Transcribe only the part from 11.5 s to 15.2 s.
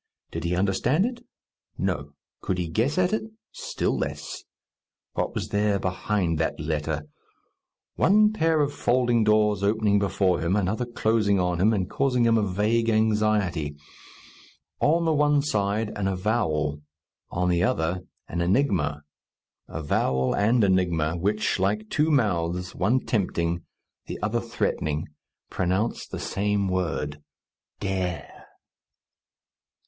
him, and causing him a vague anxiety. On the